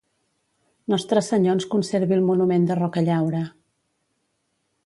Nostre 0.93 1.23
Senyor 1.27 1.53
ens 1.57 1.69
conservi 1.75 2.17
el 2.19 2.25
monument 2.31 2.67
de 2.71 2.81
Rocallaura. 2.83 3.47